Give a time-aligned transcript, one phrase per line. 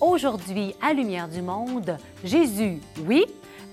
[0.00, 3.24] Aujourd'hui, à Lumière du Monde, Jésus, oui.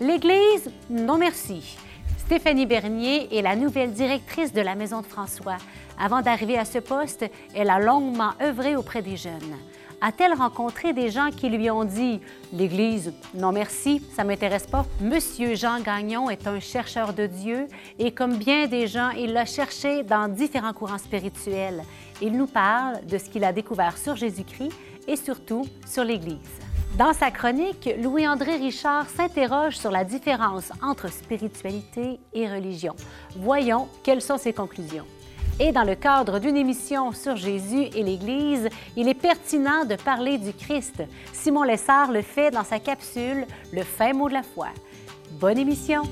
[0.02, 1.78] L'Église, non merci.
[2.17, 5.58] Stéphanie Bernier est la nouvelle directrice de la Maison de François.
[6.00, 9.56] Avant d'arriver à ce poste, elle a longuement œuvré auprès des jeunes.
[10.02, 12.20] A-t-elle rencontré des gens qui lui ont dit
[12.52, 14.86] L'Église, non merci, ça ne m'intéresse pas?
[15.02, 17.68] Monsieur Jean Gagnon est un chercheur de Dieu
[18.00, 21.84] et comme bien des gens, il l'a cherché dans différents courants spirituels.
[22.20, 24.71] Il nous parle de ce qu'il a découvert sur Jésus-Christ
[25.08, 26.38] et surtout sur l'Église.
[26.98, 32.96] Dans sa chronique, Louis-André Richard s'interroge sur la différence entre spiritualité et religion.
[33.36, 35.05] Voyons quelles sont ses conclusions.
[35.60, 40.38] Et dans le cadre d'une émission sur Jésus et l'Église, il est pertinent de parler
[40.38, 41.04] du Christ.
[41.34, 44.68] Simon Lessard le fait dans sa capsule Le fin mot de la foi.
[45.40, 46.04] Bonne émission!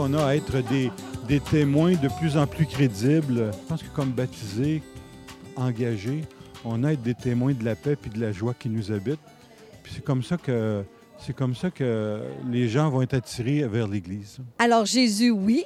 [0.00, 0.62] Qu'on a à être
[1.28, 3.50] des, témoins de plus en plus crédibles.
[3.52, 4.82] Je pense que comme baptisés,
[5.56, 6.22] engagés,
[6.64, 9.20] on a être des témoins de la paix et de la joie qui nous habite.
[9.82, 10.82] Puis c'est comme ça que
[11.18, 14.38] c'est comme ça que les gens vont être attirés vers l'Église.
[14.58, 15.64] Alors Jésus, oui,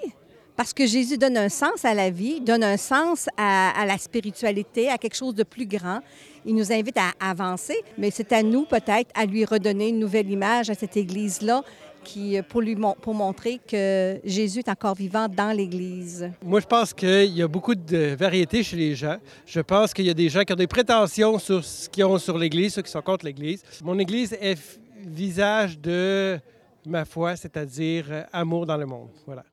[0.57, 3.99] parce que Jésus donne un sens à la vie, donne un sens à, à, la
[3.99, 6.01] spiritualité, à quelque chose de plus grand.
[6.45, 10.29] Il nous invite à avancer, mais c'est à nous peut-être à lui redonner une nouvelle
[10.29, 11.63] image à cette Église-là
[12.05, 16.31] qui, pour, lui, montrer que Jésus est encore vivant dans l'Église.
[16.45, 19.17] Moi, je pense qu'il y a beaucoup de variété chez les gens.
[19.47, 22.19] Je pense qu'il y a des gens qui ont des prétentions sur ce qu'ils ont
[22.19, 23.63] sur l'Église, ceux qui sont contre l'Église.
[23.83, 24.59] Mon Église est
[25.07, 26.39] visage de
[26.87, 29.11] ma foi, c'est-à-dire euh, amour dans le monde.
[29.27, 29.45] Voilà.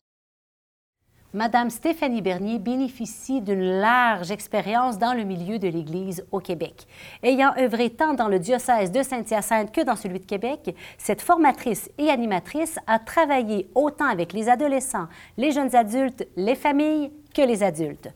[1.34, 6.86] Madame Stéphanie Bernier bénéficie d'une large expérience dans le milieu de l'Église au Québec.
[7.24, 11.90] Ayant œuvré tant dans le diocèse de Saint-Hyacinthe que dans celui de Québec, cette formatrice
[11.98, 17.64] et animatrice a travaillé autant avec les adolescents, les jeunes adultes, les familles que les
[17.64, 18.10] adultes.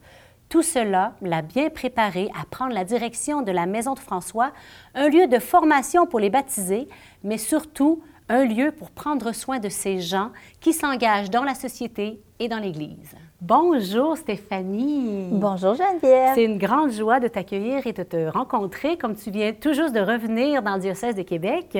[0.50, 4.52] Tout cela l'a bien préparée à prendre la direction de la Maison de François,
[4.94, 6.86] un lieu de formation pour les baptisés,
[7.24, 12.20] mais surtout un lieu pour prendre soin de ces gens qui s'engagent dans la société
[12.38, 13.14] et dans l'Église.
[13.40, 15.28] Bonjour Stéphanie.
[15.30, 16.32] Bonjour Geneviève.
[16.34, 19.94] C'est une grande joie de t'accueillir et de te rencontrer comme tu viens tout juste
[19.94, 21.78] de revenir dans le diocèse de Québec.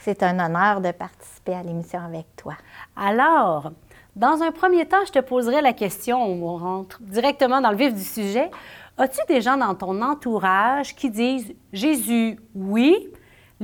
[0.00, 2.54] C'est un honneur de participer à l'émission avec toi.
[2.96, 3.70] Alors,
[4.16, 7.94] dans un premier temps, je te poserai la question, on rentre directement dans le vif
[7.94, 8.50] du sujet.
[8.98, 13.08] As-tu des gens dans ton entourage qui disent Jésus, oui,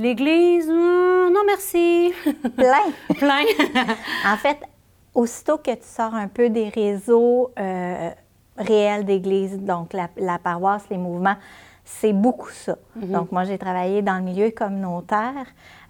[0.01, 2.11] L'Église, hmm, non merci.
[2.57, 2.91] Plein.
[3.19, 3.43] Plein.
[4.25, 4.57] en fait,
[5.13, 8.09] aussitôt que tu sors un peu des réseaux euh,
[8.57, 11.35] réels d'Église, donc la, paroisse, les mouvements,
[11.85, 12.79] c'est beaucoup ça.
[12.97, 13.11] Mm-hmm.
[13.11, 15.45] Donc, moi, j'ai travaillé dans le milieu communautaire.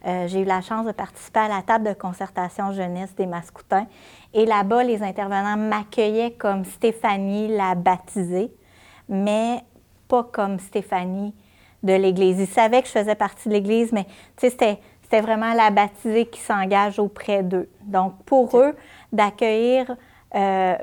[0.05, 3.87] Euh, j'ai eu la chance de participer à la table de concertation jeunesse des Mascoutins.
[4.33, 8.51] Et là-bas, les intervenants m'accueillaient comme Stéphanie la baptisée,
[9.07, 9.63] mais
[10.09, 11.33] pas comme Stéphanie
[11.83, 12.39] de l'Église.
[12.39, 14.05] Ils savaient que je faisais partie de l'Église, mais
[14.37, 17.69] c'était, c'était vraiment la baptisée qui s'engage auprès d'eux.
[17.83, 18.75] Donc, pour eux,
[19.11, 19.95] d'accueillir
[20.35, 20.75] euh,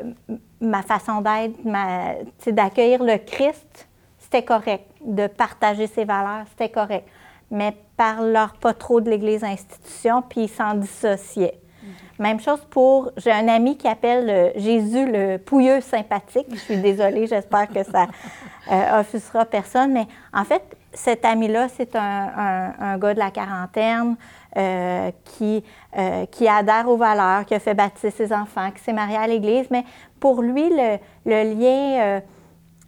[0.61, 3.89] ma façon d'être, d'accueillir le Christ,
[4.19, 4.85] c'était correct.
[5.05, 7.09] De partager ses valeurs, c'était correct.
[7.51, 11.59] Mais parle-leur pas trop de l'Église institution, puis ils s'en dissociaient.
[11.59, 11.89] Mm-hmm.
[12.23, 16.47] Même chose pour, j'ai un ami qui appelle Jésus le pouilleux sympathique.
[16.51, 18.09] Je suis désolée, j'espère que ça
[18.71, 20.63] euh, offusquera personne, mais en fait,
[20.99, 24.17] cet ami-là, c'est un, gars de la quarantaine
[24.57, 25.63] euh, qui,
[25.97, 29.27] euh, qui adhère aux valeurs, qui a fait baptiser ses enfants, qui s'est marié à
[29.27, 29.85] l'Église, mais
[30.19, 32.21] pour lui, le, lien, euh,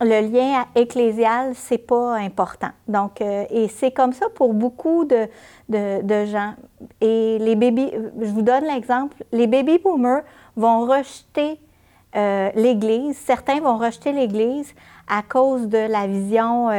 [0.00, 2.70] le lien ecclésial, c'est pas important.
[2.88, 5.28] Donc, et c'est comme ça pour beaucoup de,
[5.68, 6.54] de, gens.
[7.00, 10.22] Et les baby, je vous donne l'exemple, les baby boomers
[10.56, 11.60] vont rejeter
[12.56, 14.74] l'Église, certains vont rejeter l'Église
[15.06, 16.70] à cause de la vision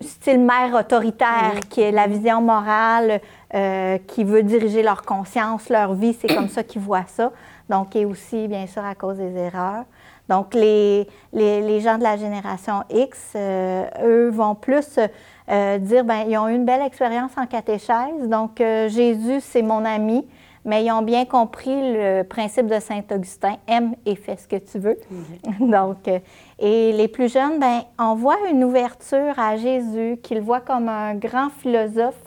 [0.00, 3.20] style mère autoritaire, qui est la vision morale,
[3.54, 7.32] euh, qui veut diriger leur conscience, leur vie, c'est comme ça qu'ils voient ça.
[7.68, 9.84] Donc, et aussi, bien sûr, à cause des erreurs.
[10.28, 14.98] Donc, les, les, gens de la génération X, euh, eux, vont plus
[15.50, 19.84] euh, dire, ben ils ont eu une belle expérience en catéchèse, donc Jésus, c'est mon
[19.84, 20.24] ami,
[20.64, 24.56] mais ils ont bien compris le principe de Saint Augustin, aime et fais ce que
[24.56, 24.98] tu veux.
[25.10, 25.70] Mhm.
[25.70, 26.18] Donc, euh,
[26.58, 31.14] et les plus jeunes, ben, on voit une ouverture à Jésus, qu'ils voient comme un
[31.14, 32.22] grand philosophe,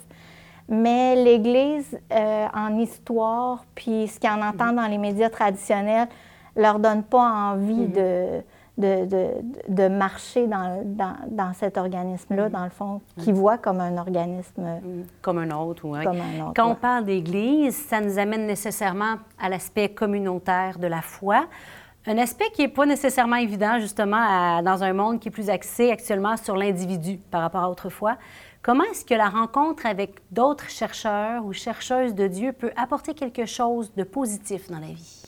[0.68, 6.08] mais l'Église euh, en histoire, puis ce qu'ils en entendent dans les médias traditionnels,
[6.56, 7.92] leur donne pas envie mhm.
[7.92, 8.42] de,
[8.76, 9.28] de, de,
[9.68, 14.62] de marcher dans, dans, dans cet organisme-là, dans le fond, qui voit comme un organisme
[14.82, 16.02] Mm, Comme un autre, oui.
[16.04, 16.52] comme un autre.
[16.56, 21.46] Quand on parle d'Église, ça nous amène nécessairement à l'aspect communautaire de la foi.
[22.06, 25.48] Un aspect qui n'est pas nécessairement évident, justement, à- dans un monde qui est plus
[25.50, 28.16] axé actuellement sur l'individu par rapport à autrefois.
[28.60, 33.46] Comment est-ce que la rencontre avec d'autres chercheurs ou chercheuses de Dieu peut apporter quelque
[33.46, 35.22] chose de positif dans la vie?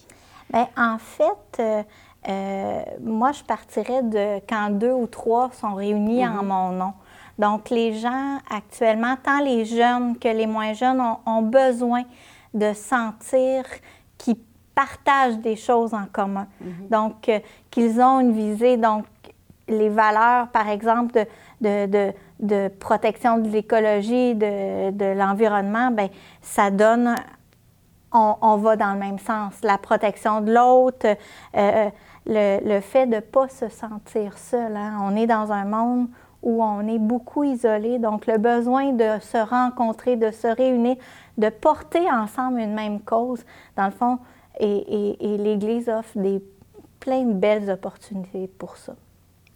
[0.52, 1.82] Bien, en fait, euh,
[2.28, 6.92] euh, moi, je partirais de quand deux ou trois sont réunis en mon nom.
[7.38, 12.02] Donc, les gens actuellement, tant les jeunes que les moins jeunes, ont, ont besoin
[12.54, 13.64] de sentir
[14.18, 14.38] qu'ils
[14.74, 16.46] partagent des choses en commun.
[16.90, 17.38] Donc, euh,
[17.70, 18.76] qu'ils ont une visée.
[18.76, 19.04] Donc,
[19.68, 21.26] les valeurs, par exemple, de,
[21.60, 26.08] de, de- de protection de l'écologie, de, de l'environnement, ben
[26.42, 27.14] ça donne
[28.12, 29.54] on, on va dans le même sens.
[29.62, 31.06] La protection de l'autre,
[31.56, 31.90] euh,
[32.26, 34.76] le, fait de ne pas se sentir seul.
[34.76, 34.98] hein.
[35.02, 36.08] On est dans un monde
[36.42, 40.96] où on est beaucoup isolé, donc le besoin de se rencontrer, de se réunir,
[41.38, 43.44] de porter ensemble une même cause,
[43.76, 44.18] dans le fond,
[44.60, 46.42] et l'Église offre des,
[47.06, 48.94] plein de belles opportunités pour ça.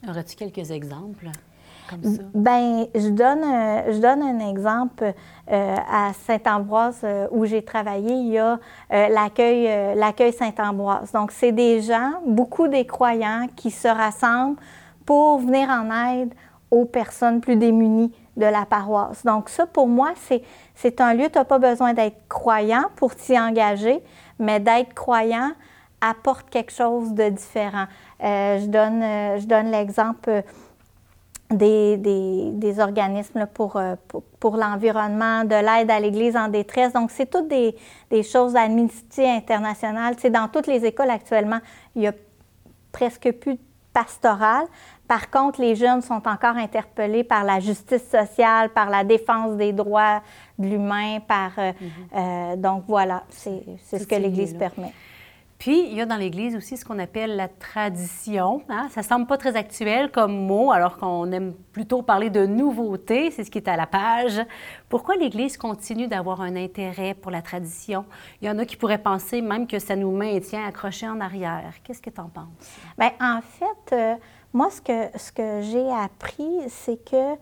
[0.08, 1.30] Aurais-tu quelques exemples?
[1.90, 2.22] Comme ça?
[2.32, 5.12] Ben, je donne, un- je donne un exemple.
[5.52, 8.60] euh, à Saint-Ambroise, euh, où j'ai travaillé, il y a
[8.92, 11.10] euh, l'accueil, l'accueil Saint-Ambroise.
[11.10, 14.60] Donc, c'est des gens, beaucoup des croyants, qui se rassemblent
[15.04, 16.32] pour venir en aide
[16.70, 19.24] aux personnes plus démunies de la paroisse.
[19.24, 20.42] Donc, ça, pour moi, c'est,
[20.76, 24.00] c'est un lieu, tu n'as pas besoin d'être croyant pour t'y engager,
[24.38, 25.50] mais d'être croyant
[26.00, 27.86] apporte quelque chose de différent.
[28.20, 29.02] Je donne,
[29.40, 30.44] je donne l'exemple
[31.50, 36.48] des, des- des organismes là, pour, euh, pour, pour l'environnement, de l'aide à l'Église en
[36.48, 36.92] détresse.
[36.92, 37.76] Donc, c'est toutes des,
[38.10, 40.14] des choses d'amnistie internationale.
[40.18, 41.58] Sais, dans toutes les écoles actuellement,
[41.96, 42.12] il y a
[42.92, 43.60] presque plus de
[43.92, 44.64] pastoral.
[45.08, 49.72] Par contre, les jeunes sont encore interpellés par la justice sociale, par la défense des
[49.72, 50.22] droits
[50.56, 51.50] de l'humain, par...
[51.58, 51.72] euh,
[52.16, 54.92] euh, donc, voilà, c'est c'est ce que l'Église permet.
[55.60, 58.62] Puis, il y a dans l'Église aussi ce qu'on appelle la tradition.
[58.70, 58.88] hein.
[58.90, 63.30] Ça semble pas très actuel comme mot, alors qu'on aime plutôt parler de nouveauté.
[63.30, 64.40] C'est ce qui est à la page.
[64.88, 68.06] Pourquoi l'Église continue d'avoir un intérêt pour la tradition?
[68.40, 71.74] Il y en a qui pourraient penser même que ça nous maintient accrochés en arrière.
[71.84, 72.46] Qu'est-ce que tu en penses?
[72.98, 74.14] Bien, en fait, euh,
[74.54, 77.34] moi, ce que, ce que j'ai appris, c'est que,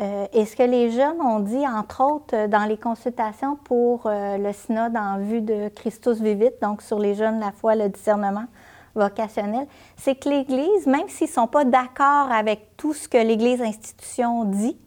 [0.00, 4.06] euh, et ce que les jeunes ont dit, entre autres, euh, dans les consultations pour
[4.06, 7.88] euh, le synode en vue de Christus Vivit, donc sur les jeunes, la foi, le
[7.88, 8.46] discernement
[8.94, 9.66] vocationnel,
[9.96, 14.44] c'est que l'Église, même s'ils ne sont pas d'accord avec tout ce que l'Église institution
[14.44, 14.78] dit,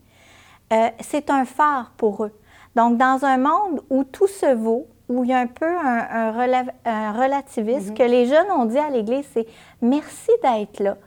[0.71, 2.31] euh, c'est un phare pour eux.
[2.75, 6.07] Donc, dans un monde où tout se vaut, où il y a un peu un,
[6.09, 9.45] un relève- un relativisme, que les jeunes ont dit à l'Église, c'est
[9.81, 10.97] merci d'être là.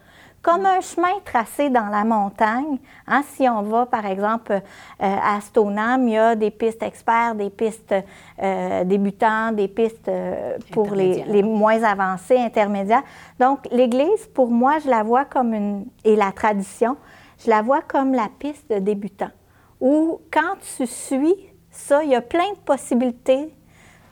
[0.47, 2.79] Comme un chemin tracé dans la montagne.
[3.09, 4.61] hein, si on va, par exemple, euh,
[5.01, 7.93] à Stoneham, il y a des pistes experts, des pistes
[8.41, 13.03] euh, débutants, des pistes euh, pour les, moins avancés, intermédiaires.
[13.41, 15.87] Donc, l'Église, pour moi, je la vois comme une...
[16.05, 16.97] et la tradition,
[17.45, 19.33] je la vois comme la piste de débutant.
[19.81, 21.35] Où, quand tu suis
[21.73, 23.53] ça, il y a plein de possibilités.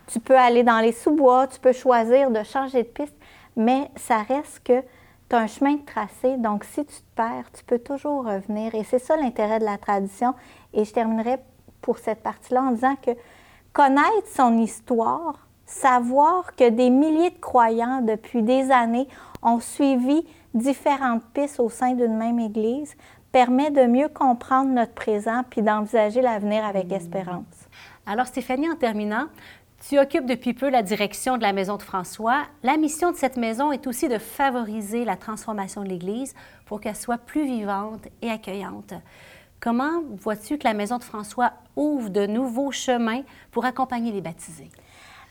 [0.09, 3.17] Tu peux aller dans les sous-bois, tu peux choisir de changer de piste,
[3.55, 4.83] mais ça reste que
[5.29, 6.37] tu as un chemin de tracé.
[6.37, 8.75] Donc, si tu te perds, tu peux toujours revenir.
[8.75, 10.35] Et c'est ça l'intérêt de la tradition.
[10.73, 11.38] Et je terminerai
[11.81, 13.11] pour cette partie-là en disant que
[13.73, 19.09] connaître son histoire, savoir que des milliers de croyants depuis des années
[19.43, 22.95] ont suivi différentes pistes au sein d'une même Église
[23.33, 27.69] permet de mieux comprendre notre présent puis d'envisager l'avenir avec espérance.
[28.07, 29.26] Alors, Stéphanie, en terminant,
[29.88, 32.43] tu occupes depuis peu la direction de la Maison de François.
[32.62, 36.35] La mission de cette maison est aussi de favoriser la transformation de l'Église
[36.67, 38.95] pour qu'elle soit plus vivante et accueillante.
[39.61, 44.71] Comment vois-tu que la Maison de François ouvre de nouveaux chemins pour accompagner les baptisés?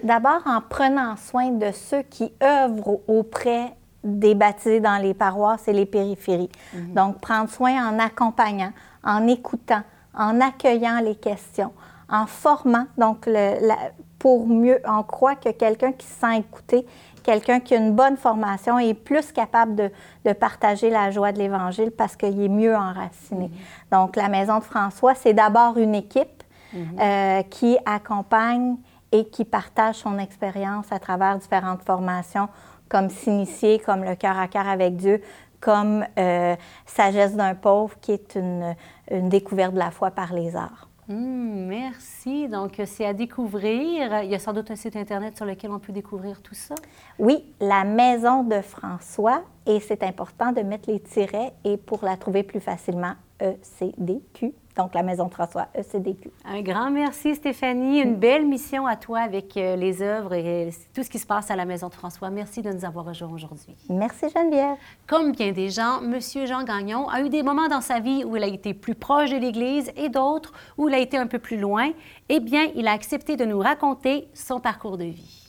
[0.03, 5.73] D'abord en prenant soin de ceux qui œuvrent auprès des baptisés dans les paroisses et
[5.73, 6.49] les périphéries.
[6.73, 9.83] Donc, prendre soin en accompagnant, en écoutant,
[10.13, 11.71] en accueillant les questions,
[12.09, 12.85] en formant.
[12.97, 13.91] Donc, le- la-
[14.23, 16.85] pour mieux, on croit que quelqu'un qui se sent écouté,
[17.23, 19.91] quelqu'un qui a une bonne formation est plus capable de,
[20.23, 23.51] de partager la joie de l'Évangile parce qu'il est mieux enraciné.
[23.91, 26.41] Donc, la Maison de François, c'est d'abord une équipe
[26.73, 28.77] euh, qui accompagne
[29.11, 32.47] et qui partage son expérience à travers différentes formations,
[32.87, 35.21] comme s'initier, comme le cœur à cœur avec Dieu,
[35.59, 38.73] comme euh, Sagesse d'un pauvre, qui est une,
[39.11, 40.87] une découverte de la foi par les arts.
[41.09, 42.47] Hum, merci.
[42.47, 44.23] Donc, c'est à découvrir.
[44.23, 46.75] Il y a sans doute un site Internet sur lequel on peut découvrir tout ça?
[47.19, 49.43] Oui, la Maison de François.
[49.65, 54.93] Et c'est important de mettre les tirets et pour la trouver plus facilement, ECDQ donc
[54.93, 56.31] la Maison de François ECDQ.
[56.45, 57.99] Un grand merci, Stéphanie.
[57.99, 61.51] Une belle mission à toi avec euh, les œuvres et tout ce qui se passe
[61.51, 62.29] à la Maison de François.
[62.29, 63.75] Merci de nous avoir rejoints aujourd'hui.
[63.89, 64.77] Merci, Geneviève.
[65.07, 66.19] Comme bien des gens, M.
[66.47, 69.29] Jean Gagnon a eu des moments dans sa vie où il a été plus proche
[69.29, 71.91] de l'Église et d'autres où il a été un peu plus loin.
[72.29, 75.39] Eh bien, il a accepté de nous raconter son parcours de vie.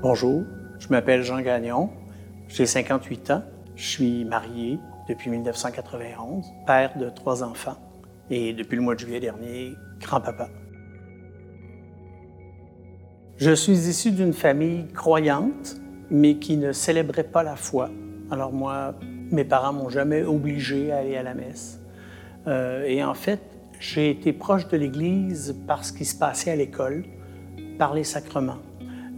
[0.00, 0.44] Bonjour,
[0.78, 1.90] je m'appelle Jean Gagnon,
[2.48, 3.42] j'ai 58 ans.
[3.76, 4.78] Je suis marié
[5.08, 7.76] depuis 1991, père de trois enfants
[8.30, 10.48] et depuis le mois de juillet dernier, grand-papa.
[13.36, 15.76] Je suis issu d'une famille croyante,
[16.10, 17.88] mais qui ne célébrait pas la foi.
[18.30, 18.94] Alors moi,
[19.30, 21.80] mes parents m'ont jamais obligé à aller à la messe.
[22.46, 23.40] Euh, et en fait,
[23.78, 27.04] j'ai été proche de l'Église par ce qui se passait à l'école,
[27.78, 28.58] par les sacrements.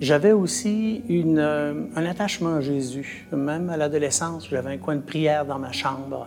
[0.00, 3.26] J'avais aussi euh, un attachement à Jésus.
[3.33, 6.26] Même à l'adolescence, j'avais un coin de prière dans ma chambre.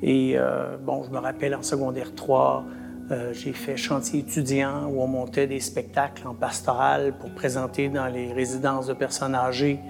[0.00, 2.64] Et euh, bon, je me rappelle en secondaire 3,
[3.10, 8.06] euh, j'ai fait chantier étudiant où on montait des spectacles en pastoral pour présenter dans
[8.06, 9.80] les résidences de personnes âgées.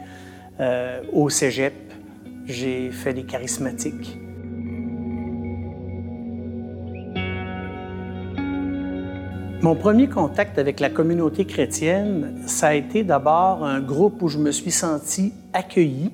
[1.12, 1.74] au cégep,
[2.46, 4.23] j'ai fait des charismatiques.
[9.62, 14.38] Mon premier contact avec la communauté chrétienne, ça a été d'abord un groupe où je
[14.38, 16.10] me suis senti accueilli,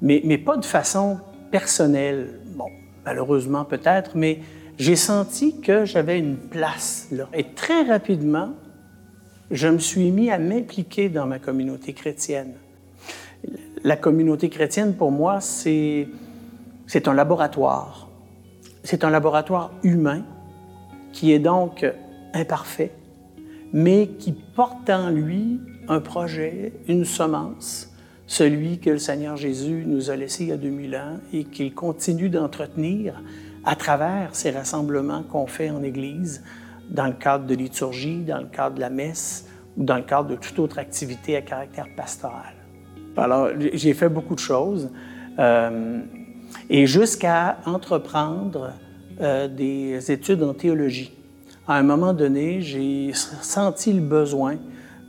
[0.00, 1.18] mais, mais pas de façon
[1.50, 2.40] personnelle.
[2.56, 2.68] Bon,
[3.04, 4.40] malheureusement peut-être, mais
[4.78, 7.28] j'ai senti que j'avais une place là.
[7.34, 8.54] Et très rapidement,
[9.50, 12.54] je me suis mis à m'impliquer dans ma communauté chrétienne.
[13.84, 16.08] La communauté chrétienne, pour moi, c'est,
[16.86, 18.08] c'est un laboratoire.
[18.84, 20.22] C'est un laboratoire humain
[21.12, 21.84] qui est donc
[22.34, 22.92] imparfait,
[23.72, 27.92] mais qui porte en lui un projet, une semence,
[28.26, 31.74] celui que le Seigneur Jésus nous a laissé il y a 2000 ans et qu'il
[31.74, 33.20] continue d'entretenir
[33.64, 36.42] à travers ces rassemblements qu'on fait en Église,
[36.88, 40.28] dans le cadre de liturgie, dans le cadre de la messe ou dans le cadre
[40.28, 42.54] de toute autre activité à caractère pastoral.
[43.16, 44.90] Alors, j'ai fait beaucoup de choses
[45.38, 46.00] euh,
[46.68, 48.72] et jusqu'à entreprendre
[49.20, 51.12] euh, des études en théologie
[51.70, 54.56] à un moment donné, j'ai senti le besoin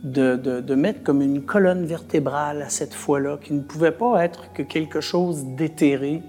[0.04, 4.52] de, de, mettre comme une colonne vertébrale à cette foi-là, qui ne pouvait pas être
[4.52, 6.22] que quelque chose d'éthéré.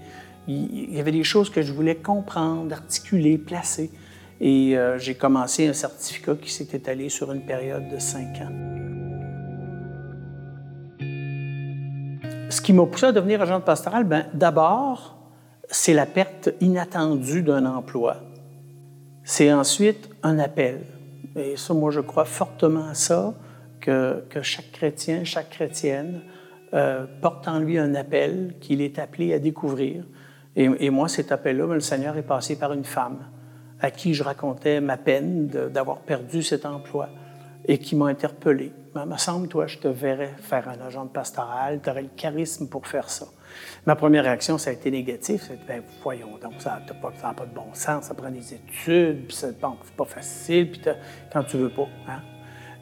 [0.48, 3.92] Il y avait des choses que je voulais comprendre, articuler, placer.
[4.40, 8.52] Et euh, j'ai commencé un certificat qui s'est étalé sur une période de cinq ans.
[12.50, 15.16] Ce qui m'a poussé à devenir agent pastoral, ben, d'abord,
[15.70, 18.33] c'est la perte inattendue d'un emploi.
[19.24, 20.80] C'est ensuite un appel.
[21.34, 23.34] Et ça, moi, je crois fortement à ça,
[23.80, 26.20] que, que chaque chrétien, chaque chrétienne
[26.74, 30.04] euh, porte en lui un appel qu'il est appelé à découvrir.
[30.56, 33.18] Et, et moi, cet appel-là, ben, le Seigneur est passé par une femme
[33.80, 37.08] à qui je racontais ma peine d'avoir perdu cet emploi
[37.66, 38.72] et qui m'a interpellé.
[38.96, 42.10] Il me semble, toi, je te verrais faire un agent de pastoral, tu aurais le
[42.16, 43.26] charisme pour faire ça.
[43.86, 45.42] Ma première réaction, ça a été négatif.
[45.48, 49.26] C'est ben, voyons donc, ça n'a pas, pas, de bon sens, ça prend des études,
[49.26, 50.82] puis c'est pas facile, puis
[51.32, 51.88] quand tu veux pas.
[52.08, 52.20] Hein.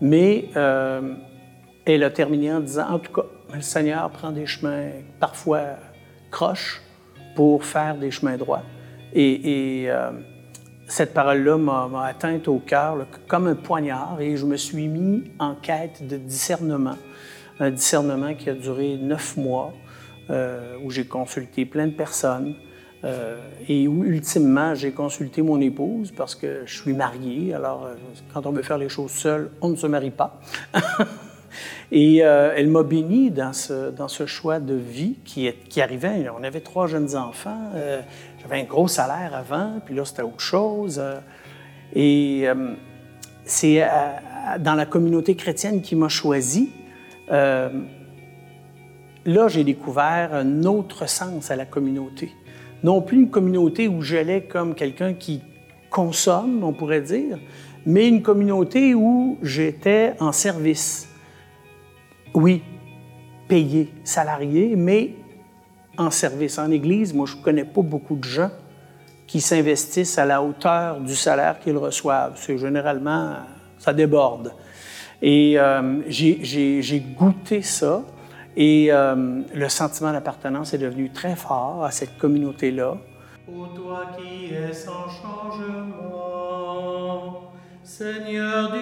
[0.02, 1.14] Mais euh,
[1.87, 5.76] elle a terminé en disant, en tout cas, le Seigneur prend des chemins parfois
[6.31, 6.83] croches
[7.35, 8.62] pour faire des chemins droits.
[9.16, 10.12] Euh,
[10.93, 15.55] cette parole-là m'a atteinte au cœur comme un poignard et je me suis mis en
[15.55, 16.99] quête de discernement.
[17.61, 19.73] Un discernement qui a duré neuf mois
[20.29, 22.57] euh, où j'ai consulté plein de personnes
[23.05, 27.55] euh, et où, ultimement, j'ai consulté mon épouse parce que je suis marié.
[27.55, 27.95] Alors, euh,
[28.35, 30.41] quand on veut faire les choses seul, on ne se marie pas.
[31.91, 36.27] et elle m'a béni dans ce, dans ce choix de vie qui, arrivait.
[36.39, 37.71] On avait trois jeunes enfants.
[38.41, 41.03] J'avais un gros salaire avant, puis là, c'était autre chose.
[41.95, 42.47] et
[43.45, 43.85] c'est
[44.61, 46.71] dans la communauté chrétienne qui m'a choisi
[49.25, 52.31] là, j'ai découvert un autre sens à la communauté.
[52.83, 55.41] Non plus une communauté où j'allais comme quelqu'un qui
[55.91, 57.39] consomme, on pourrait dire,
[57.87, 61.09] mais une communauté où j'étais en service.
[62.35, 62.62] Oui,
[63.49, 65.15] payé, salarié, mais
[65.99, 66.59] en service.
[66.59, 68.51] En Église, moi, je ne connais pas beaucoup de gens
[69.27, 72.35] qui s'investissent à la hauteur du salaire qu'ils reçoivent.
[72.37, 73.37] C'est généralement,
[73.79, 74.53] ça déborde.
[75.21, 78.03] Et euh, j'ai goûté ça.
[78.57, 82.97] Et euh, le sentiment d'appartenance est devenu très fort à cette communauté-là.
[83.75, 85.93] Toi qui es sans changement,
[87.83, 88.82] Seigneur du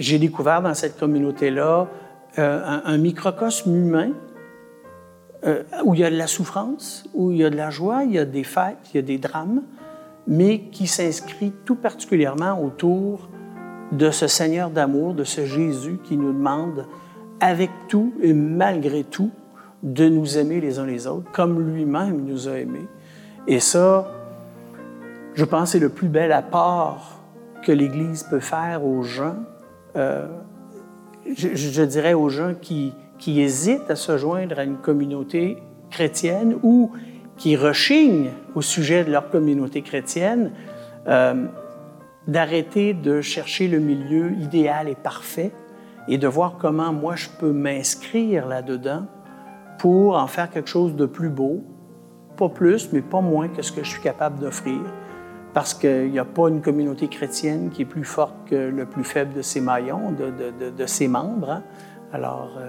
[0.00, 1.86] J'ai découvert dans cette communauté-là
[2.38, 4.12] euh, un, microcosme humain
[5.44, 8.04] euh, où il y a de la souffrance, où il y a de la joie,
[8.04, 9.60] il y a des fêtes, il y a des drames,
[10.26, 13.28] mais qui s'inscrit tout particulièrement autour
[13.92, 16.86] de ce Seigneur d'amour, de ce Jésus qui nous demande,
[17.38, 19.30] avec tout et malgré tout,
[19.82, 22.88] de nous aimer les uns les autres, comme lui-même nous a aimés.
[23.46, 24.10] Et ça,
[25.34, 27.20] je pense, c'est le plus bel apport
[27.62, 29.36] que l'Église peut faire aux gens,
[29.96, 30.26] euh,
[31.36, 35.58] je, dirais aux gens qui, qui hésitent à se joindre à une communauté
[35.90, 36.92] chrétienne ou
[37.36, 40.52] qui rechignent au sujet de leur communauté chrétienne,
[41.08, 41.46] euh,
[42.26, 45.50] d'arrêter de chercher le milieu idéal et parfait
[46.06, 49.06] et de voir comment moi je peux m'inscrire là-dedans
[49.78, 51.62] pour en faire quelque chose de plus beau,
[52.36, 54.80] pas plus, mais pas moins que ce que je suis capable d'offrir,
[55.52, 59.04] parce qu'il n'y a pas une communauté chrétienne qui est plus forte que le plus
[59.04, 61.50] faible de ses maillons, de, ses membres.
[61.50, 61.62] Hein.
[62.12, 62.68] Alors, euh,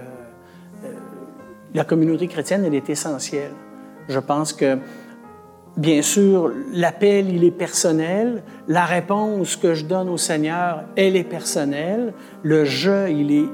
[0.84, 0.92] euh,
[1.74, 3.52] la communauté chrétienne, elle est essentielle.
[4.08, 4.78] Je pense que,
[5.76, 8.42] bien sûr, l'appel, il est personnel.
[8.66, 12.14] La réponse que je donne au Seigneur, elle est personnelle.
[12.42, 13.48] Le je, il est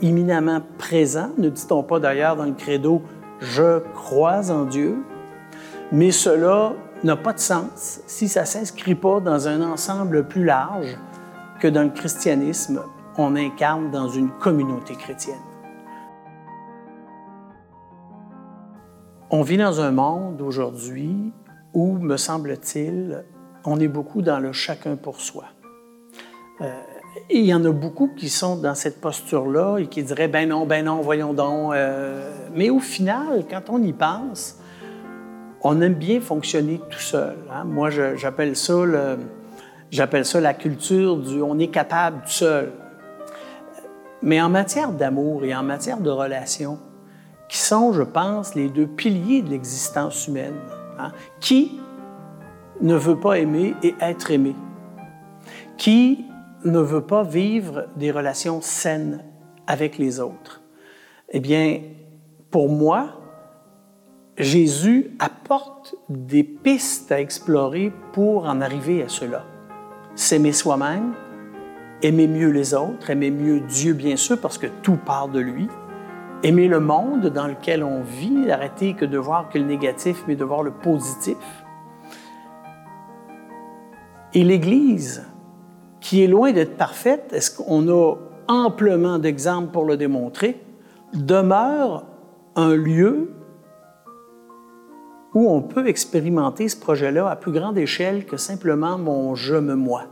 [0.00, 1.30] imminemment présent.
[1.36, 3.02] Ne dit-on pas d'ailleurs dans le credo,
[3.40, 4.96] je crois en Dieu.
[5.92, 6.72] Mais cela
[7.04, 10.96] n'a pas de sens si ça ne s'inscrit pas dans un ensemble plus large
[11.60, 12.82] que dans le christianisme,
[13.18, 15.36] on incarne dans une communauté chrétienne.
[19.30, 21.32] On vit dans un monde aujourd'hui
[21.72, 23.24] où, me semble-t-il,
[23.64, 25.44] on est beaucoup dans le chacun pour soi.
[26.60, 26.70] Euh,
[27.30, 30.48] et il y en a beaucoup qui sont dans cette posture-là et qui diraient ben
[30.48, 31.72] non, ben non, voyons donc.
[31.72, 34.58] Euh, mais au final, quand on y pense,
[35.62, 37.36] on aime bien fonctionner tout seul.
[37.50, 37.64] Hein.
[37.64, 42.72] Moi, j'appelle ça, la culture du on est capable tout seul.
[44.22, 46.78] Mais en matière d'amour et en matière de relation,
[47.48, 50.54] qui sont, je pense, les deux piliers de l'existence humaine.
[50.98, 51.12] Hein?
[51.40, 51.80] Qui
[52.80, 54.56] ne veut pas aimer et être aimé?
[55.76, 56.24] Qui
[56.64, 59.24] ne veut pas vivre des relations saines
[59.66, 60.62] avec les autres?
[61.28, 61.80] Eh bien,
[62.50, 63.21] pour moi,
[64.38, 69.44] Jésus apporte des pistes à explorer pour en arriver à cela.
[70.14, 71.12] S'aimer soi-même,
[72.00, 75.68] aimer mieux les autres, aimer mieux Dieu, bien sûr, parce que tout part de lui,
[76.42, 80.34] aimer le monde dans lequel on vit, arrêter que de voir que le négatif, mais
[80.34, 81.36] de voir le positif.
[84.32, 85.26] Et l'Église,
[86.00, 88.14] qui est loin d'être parfaite, est-ce qu'on a
[88.48, 90.58] amplement d'exemples pour le démontrer,
[91.12, 92.06] demeure
[92.56, 93.41] un lieu
[95.34, 99.74] où on peut expérimenter ce projet-là à plus grande échelle que simplement mon je me
[99.74, 100.04] moi.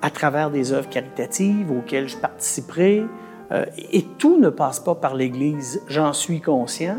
[0.00, 3.04] À travers des œuvres caritatives auxquelles je participerai,
[3.50, 6.98] euh, et tout ne passe pas par l'Église, j'en suis conscient,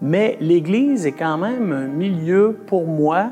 [0.00, 3.30] mais l'Église est quand même un milieu pour moi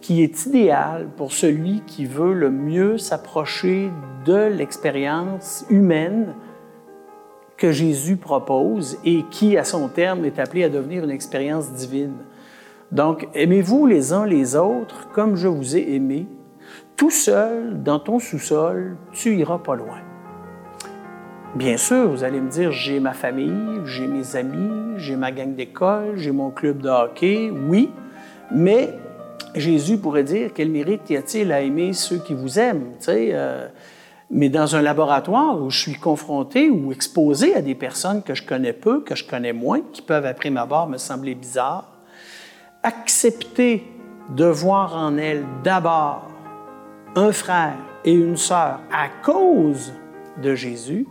[0.00, 3.90] qui est idéal pour celui qui veut le mieux s'approcher
[4.24, 6.34] de l'expérience humaine
[7.56, 12.14] que Jésus propose et qui, à son terme, est appelé à devenir une expérience divine.
[12.90, 16.26] Donc, aimez-vous les uns les autres comme je vous ai aimé?
[16.96, 19.98] Tout seul, dans ton sous-sol, tu iras pas loin.
[21.54, 25.54] Bien sûr, vous allez me dire, j'ai ma famille, j'ai mes amis, j'ai ma gang
[25.54, 27.90] d'école, j'ai mon club de hockey, oui,
[28.50, 28.98] mais
[29.54, 32.92] Jésus pourrait dire, quel mérite y a-t-il à aimer ceux qui vous aiment?
[33.08, 33.68] Euh,
[34.34, 38.42] mais dans un laboratoire où je suis confronté ou exposé à des personnes que je
[38.42, 41.86] connais peu, que je connais moins, qui peuvent après ma barre me sembler bizarres,
[42.82, 43.86] accepter
[44.30, 46.30] de voir en elles d'abord
[47.14, 49.92] un frère et une sœur à cause
[50.42, 51.06] de Jésus,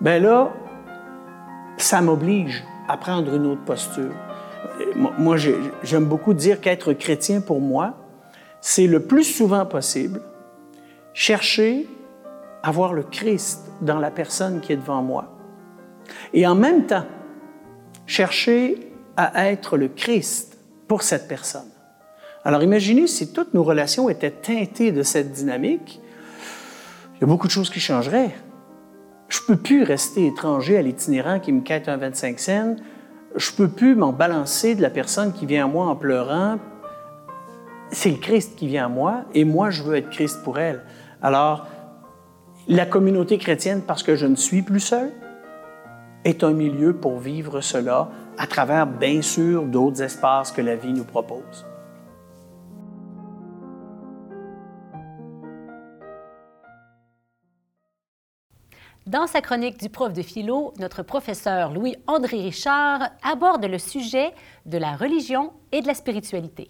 [0.00, 0.52] ben là,
[1.76, 4.12] ça m'oblige à prendre une autre posture.
[4.96, 5.36] Moi,
[5.84, 7.94] j'aime beaucoup dire qu'être chrétien pour moi,
[8.60, 10.20] c'est le plus souvent possible
[11.12, 11.86] chercher
[12.64, 15.36] à voir le Christ dans la personne qui est devant moi.
[16.32, 17.04] Et en même temps,
[18.06, 20.56] chercher à être le Christ
[20.88, 21.68] pour cette personne.
[22.42, 26.00] Alors imaginez si toutes nos relations étaient teintées de cette dynamique,
[27.14, 28.34] il y a beaucoup de choses qui changeraient.
[29.28, 32.76] Je ne peux plus rester étranger à l'itinérant qui me quête un 25 cents.
[33.36, 36.58] Je ne peux plus m'en balancer de la personne qui vient à moi en pleurant.
[37.90, 40.82] C'est le Christ qui vient à moi et moi, je veux être Christ pour elle.
[41.20, 41.66] Alors,
[42.68, 45.12] la communauté chrétienne, parce que je ne suis plus seul,
[46.24, 50.92] est un milieu pour vivre cela à travers, bien sûr, d'autres espaces que la vie
[50.92, 51.66] nous propose.
[59.06, 64.32] Dans sa chronique du prof de philo, notre professeur Louis-André Richard aborde le sujet
[64.64, 66.66] de la religion et de la spiritualité.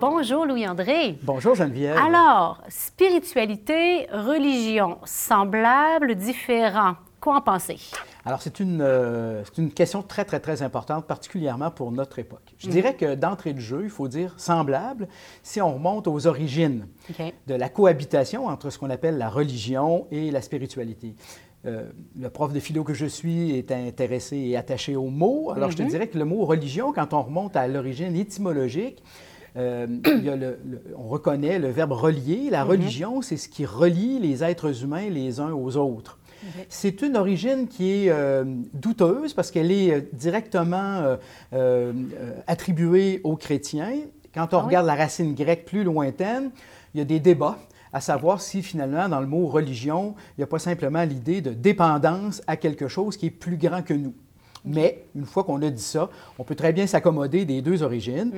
[0.00, 1.18] Bonjour Louis-André.
[1.22, 1.94] Bonjour Geneviève.
[1.98, 6.94] Alors, spiritualité, religion, semblable, différent.
[7.20, 7.76] Quoi en penser?
[8.24, 12.54] Alors, c'est une, euh, une question très, très, très importante, particulièrement pour notre époque.
[12.56, 15.06] Je dirais que d'entrée de jeu, il faut dire semblable
[15.42, 16.86] si on remonte aux origines
[17.46, 21.14] de la cohabitation entre ce qu'on appelle la religion et la spiritualité.
[21.66, 25.52] Euh, le prof de philo que je suis est intéressé et attaché aux mots.
[25.54, 29.02] Alors, je te dirais que le mot religion, quand on remonte à l'origine étymologique,
[29.56, 32.48] euh, il y a le- le- on reconnaît le verbe relier.
[32.50, 36.18] La religion, c'est ce qui relie les êtres humains les uns aux autres.
[36.70, 41.16] C'est une origine qui est euh, douteuse parce qu'elle est euh, directement
[42.46, 43.92] attribuée aux chrétiens.
[44.34, 44.66] Quand on Ah oui?
[44.66, 46.50] regarde la racine grecque plus lointaine,
[46.94, 47.58] il y a des débats
[47.92, 51.50] à savoir si finalement, dans le mot religion, il n'y a pas simplement l'idée de
[51.50, 54.14] dépendance à quelque chose qui est plus grand que nous.
[54.64, 58.32] Mais une fois qu'on a dit ça, on peut très bien s'accommoder des deux origines,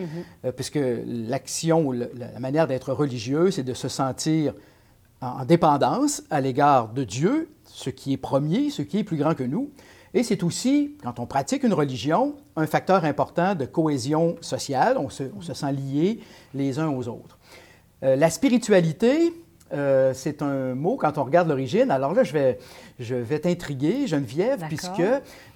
[0.45, 4.55] euh, puisque l'action, ou la manière d'être religieux, c'est de se sentir
[5.21, 9.17] en en dépendance à l'égard de Dieu, ce qui est premier, ce qui est plus
[9.17, 9.71] grand que nous.
[10.15, 14.99] Et c'est aussi, quand on pratique une religion, un facteur important de cohésion sociale.
[14.99, 16.21] On se, on se sent liés
[16.55, 17.39] les uns aux autres.
[18.03, 19.33] Euh, la spiritualité,
[19.73, 22.59] euh, c'est un mot, quand on regarde l'origine, alors là, je vais,
[23.03, 25.03] je vais t'intriguer, Geneviève, puisque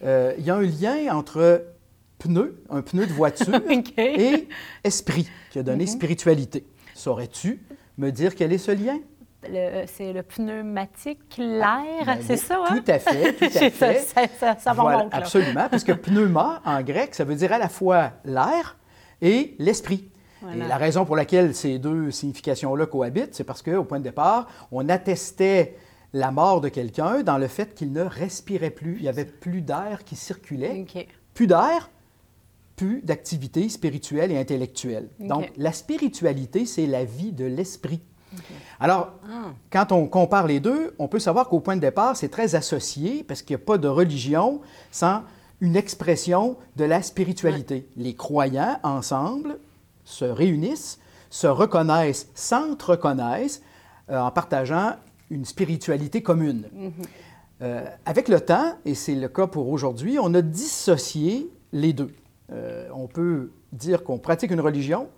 [0.04, 1.64] euh, il y a un lien entre
[2.18, 3.54] pneu, un pneu de voiture,
[3.98, 4.48] et
[4.84, 6.66] esprit, qui a donné spiritualité.
[6.94, 7.60] Saurais-tu
[7.98, 8.98] me dire quel est ce lien?
[9.86, 12.76] C'est le pneumatique, l'air, Ben, c'est ça, hein?
[12.84, 14.00] Tout à fait, tout à fait.
[14.00, 15.18] ça, ça, ça m'en Voilà, manque, là.
[15.18, 18.76] absolument, parce que pneuma, en grec, ça veut dire à la fois l'air
[19.22, 20.08] et l'esprit.
[20.42, 20.64] Voilà.
[20.64, 24.48] Et la raison pour laquelle ces deux significations-là cohabitent, c'est parce qu'au point de départ,
[24.72, 25.76] on attestait
[26.16, 28.96] la mort de quelqu'un dans le fait qu'il ne respirait plus.
[28.96, 30.86] Il n'y avait plus d'air qui circulait.
[31.34, 31.90] Plus d'air,
[32.74, 35.08] plus d'activité spirituelle et intellectuelle.
[35.20, 38.00] Donc, la spiritualité, c'est la vie de l'esprit.
[38.80, 39.52] Alors, Ah.
[39.70, 43.22] quand on compare les deux, on peut savoir qu'au point de départ, c'est très associé
[43.22, 45.22] parce qu'il n'y a pas de religion sans
[45.60, 47.88] une expression de la spiritualité.
[47.96, 49.58] Les croyants, ensemble,
[50.04, 50.98] se réunissent,
[51.30, 53.62] se reconnaissent, s'entreconnaissent
[54.10, 54.96] euh, en partageant
[55.30, 56.64] une spiritualité commune.
[57.62, 62.10] Euh, avec le temps, et c'est le cas pour aujourd'hui, on a dissocié les deux.
[62.52, 65.08] Euh, on peut dire qu'on pratique une religion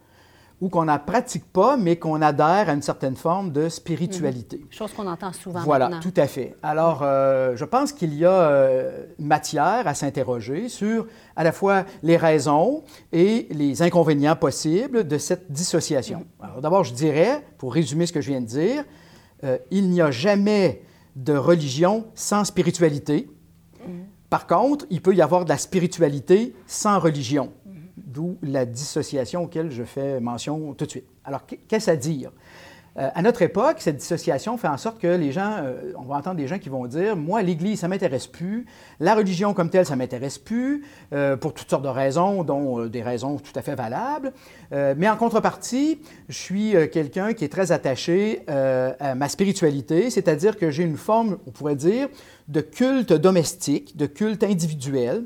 [0.61, 4.65] ou qu'on n'en pratique pas, mais qu'on adhère à une certaine forme de spiritualité.
[4.71, 6.11] Chose qu'on entend souvent Voilà, maintenant.
[6.11, 6.57] tout à fait.
[6.63, 11.85] Alors, euh, je pense qu'il y a euh, matière à s'interroger sur à la fois
[12.03, 16.27] les raisons et les inconvénients possibles de cette dissociation.
[16.41, 18.85] Alors, d'abord, je dirais, pour résumer ce que je viens de dire,
[19.45, 20.83] euh, il n'y a jamais
[21.17, 23.29] de religion sans spiritualité.
[24.31, 27.53] Par contre, il peut y avoir de la spiritualité sans religion,
[27.97, 31.07] d'où la dissociation auquel je fais mention tout de suite.
[31.25, 32.31] Alors, qu- qu'est-ce à dire?
[32.99, 36.17] Euh, à notre époque, cette dissociation fait en sorte que les gens, euh, on va
[36.17, 38.67] entendre des gens qui vont dire, moi, l'Église, ça m'intéresse plus,
[38.99, 43.03] la religion comme telle, ça m'intéresse plus, euh, pour toutes sortes de raisons, dont des
[43.03, 44.33] raisons tout à fait valables.
[44.71, 50.71] Mais en contrepartie, je suis quelqu'un qui est très attaché à ma spiritualité, c'est-à-dire que
[50.71, 52.09] j'ai une forme, on pourrait dire,
[52.49, 55.25] de culte domestique, de culte individuel.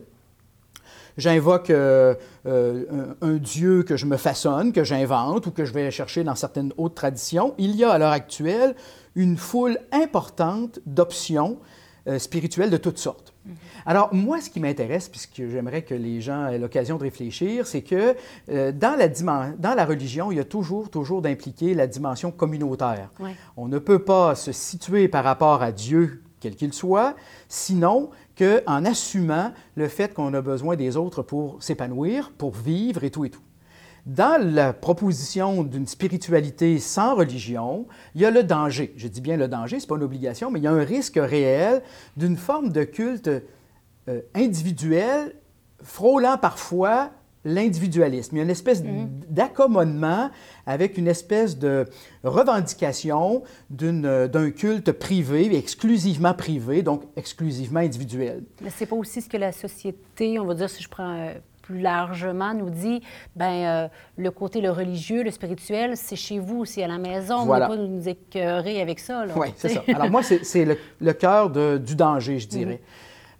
[1.16, 2.14] J'invoque euh,
[2.46, 6.24] euh, un, un Dieu que je me façonne, que j'invente ou que je vais chercher
[6.24, 7.54] dans certaines autres traditions.
[7.58, 8.74] Il y a à l'heure actuelle
[9.14, 11.58] une foule importante d'options
[12.06, 13.32] euh, spirituelles de toutes sortes.
[13.86, 17.82] Alors, moi, ce qui m'intéresse, puisque j'aimerais que les gens aient l'occasion de réfléchir, c'est
[17.82, 18.14] que
[18.48, 22.30] euh, dans, la dimen- dans la religion, il y a toujours, toujours d'impliquer la dimension
[22.30, 23.10] communautaire.
[23.18, 23.34] Ouais.
[23.56, 27.16] On ne peut pas se situer par rapport à Dieu, quel qu'il soit,
[27.48, 28.10] sinon
[28.42, 33.24] qu'en assumant le fait qu'on a besoin des autres pour s'épanouir, pour vivre et tout
[33.24, 33.42] et tout.
[34.04, 38.92] Dans la proposition d'une spiritualité sans religion, il y a le danger.
[38.96, 40.82] Je dis bien le danger, ce n'est pas une obligation, mais il y a un
[40.82, 41.82] risque réel
[42.16, 43.30] d'une forme de culte
[44.08, 45.36] euh, individuel,
[45.82, 47.10] frôlant parfois
[47.44, 48.36] l'individualisme.
[48.36, 49.08] Il y a une espèce Mhm.
[49.28, 50.30] d'accommodement
[50.66, 51.86] avec une espèce de
[52.24, 58.42] revendication d'une- d'un culte privé, exclusivement privé, donc exclusivement individuel.
[58.62, 61.34] Mais c'est pas aussi ce que la société, on va dire, si je prends euh,
[61.62, 63.00] plus largement, nous dit,
[63.36, 67.44] ben euh, le côté le religieux, le spirituel, c'est chez vous, c'est à la maison.
[67.44, 67.70] Voilà.
[67.70, 69.24] On ne pas nous écœurer avec ça.
[69.26, 69.82] là, Oui, c'est ça.
[69.94, 72.80] Alors moi, c'est le, le cœur du danger, je dirais.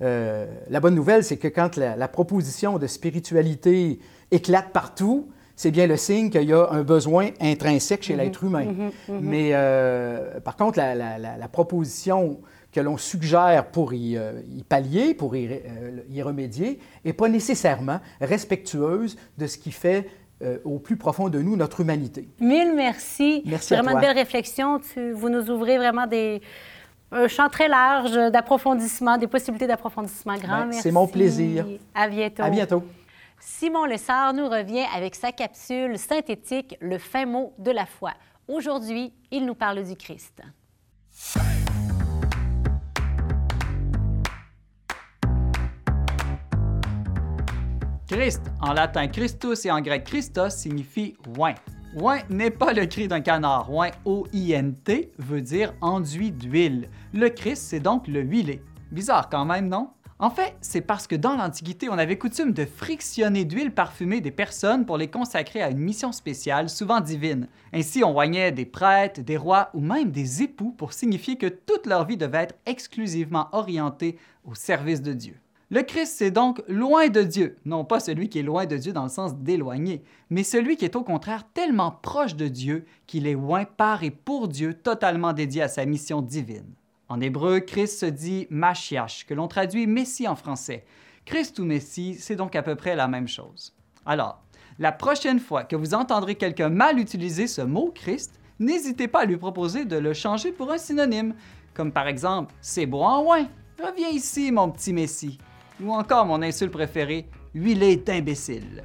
[0.02, 5.70] Euh, la bonne nouvelle, c'est que quand la, la proposition de spiritualité éclate partout, c'est
[5.70, 8.66] bien le signe qu'il y a un besoin intrinsèque chez l'être humain.
[9.08, 12.40] Mais euh, par contre, la, la- la- la proposition
[12.72, 15.60] que l'on suggère pour y, euh, y pallier, pour y,
[16.10, 20.08] y remédier, n'est pas nécessairement respectueuse de ce qui fait
[20.64, 22.26] au plus profond de nous notre humanité.
[22.40, 23.42] Mille merci.
[23.46, 24.00] Merci C'est à vraiment toi.
[24.00, 24.80] une belle réflexion.
[24.80, 26.40] Tu- vous nous ouvrez vraiment des,
[27.12, 30.60] un champ très large d'approfondissement, des possibilités d'approfondissement grand.
[30.60, 30.82] Ben, merci.
[30.82, 31.66] c'est mon plaisir.
[31.94, 32.42] À bientôt.
[32.42, 32.82] À bientôt.
[33.38, 38.12] Simon Lessard nous revient avec sa capsule synthétique Le fin mot de la foi.
[38.48, 40.42] Aujourd'hui, il nous parle du Christ.
[48.08, 51.54] Christ, en latin Christus et en grec Christos, signifie oint.
[51.94, 53.70] Oint n'est pas le cri d'un canard.
[53.70, 56.88] Oint, O-I-N-T, veut dire enduit d'huile.
[57.12, 58.62] Le Christ, c'est donc le huilé.
[58.90, 59.90] Bizarre quand même, non?
[60.18, 64.30] En fait, c'est parce que dans l'Antiquité, on avait coutume de frictionner d'huile parfumée des
[64.30, 67.46] personnes pour les consacrer à une mission spéciale, souvent divine.
[67.74, 71.84] Ainsi, on oignait des prêtres, des rois ou même des époux pour signifier que toute
[71.84, 75.34] leur vie devait être exclusivement orientée au service de Dieu.
[75.72, 78.92] Le Christ, c'est donc loin de Dieu, non pas celui qui est loin de Dieu
[78.92, 83.26] dans le sens d'éloigné, mais celui qui est au contraire tellement proche de Dieu qu'il
[83.26, 86.74] est loin par et pour Dieu, totalement dédié à sa mission divine.
[87.08, 90.84] En hébreu, Christ se dit Mashiach, que l'on traduit Messie en français.
[91.24, 93.74] Christ ou Messie, c'est donc à peu près la même chose.
[94.04, 94.42] Alors,
[94.78, 99.24] la prochaine fois que vous entendrez quelqu'un mal utiliser ce mot Christ, n'hésitez pas à
[99.24, 101.34] lui proposer de le changer pour un synonyme,
[101.72, 103.48] comme par exemple C'est beau en ouin,
[103.82, 105.38] reviens ici, mon petit Messie.
[105.84, 108.84] Ou encore mon insulte préférée, huilé d'imbécile.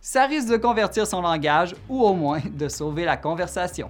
[0.00, 3.88] Ça risque de convertir son langage ou au moins de sauver la conversation.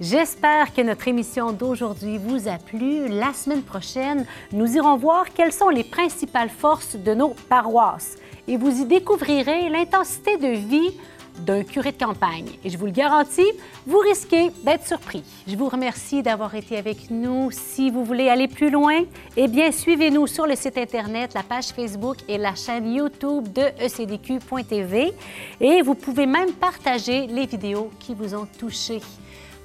[0.00, 3.08] J'espère que notre émission d'aujourd'hui vous a plu.
[3.08, 8.56] La semaine prochaine, nous irons voir quelles sont les principales forces de nos paroisses et
[8.56, 10.92] vous y découvrirez l'intensité de vie
[11.40, 12.46] d'un curé de campagne.
[12.64, 13.50] Et je vous le garantis,
[13.86, 15.22] vous risquez d'être surpris.
[15.46, 17.50] Je vous remercie d'avoir été avec nous.
[17.50, 19.02] Si vous voulez aller plus loin,
[19.36, 23.62] eh bien, suivez-nous sur le site Internet, la page Facebook et la chaîne YouTube de
[23.80, 25.12] ecdq.tv.
[25.60, 29.00] Et vous pouvez même partager les vidéos qui vous ont touché.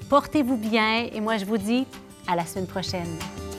[0.10, 1.86] Portez-vous bien et moi, je vous dis
[2.28, 3.53] à la semaine prochaine.